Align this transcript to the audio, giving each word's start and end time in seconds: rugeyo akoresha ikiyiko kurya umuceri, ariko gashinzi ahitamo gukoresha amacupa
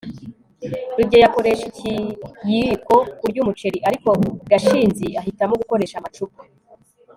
rugeyo 0.97 1.25
akoresha 1.29 1.63
ikiyiko 1.71 2.95
kurya 3.19 3.39
umuceri, 3.43 3.77
ariko 3.89 4.09
gashinzi 4.51 5.05
ahitamo 5.19 5.53
gukoresha 5.61 5.95
amacupa 5.97 6.39